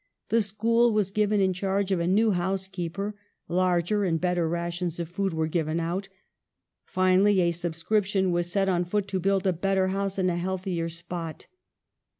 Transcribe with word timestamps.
The 0.29 0.41
school 0.41 0.91
was 0.91 1.11
given 1.11 1.39
in 1.41 1.53
charge 1.53 1.89
to 1.89 1.99
a 1.99 2.07
new 2.07 2.31
housekeeper; 2.31 3.13
larger 3.47 4.03
and 4.03 4.19
better 4.19 4.49
rations 4.49 4.99
of 4.99 5.09
food 5.09 5.31
were 5.31 5.45
given 5.45 5.79
out. 5.79 6.09
Finally 6.85 7.39
a 7.41 7.51
subscription 7.51 8.31
was 8.31 8.51
set 8.51 8.67
on 8.67 8.83
foot 8.83 9.07
to 9.09 9.19
build 9.19 9.45
a 9.45 9.53
better 9.53 9.89
house 9.89 10.17
in 10.17 10.31
a 10.31 10.37
healthier 10.37 10.89
spot. 10.89 11.45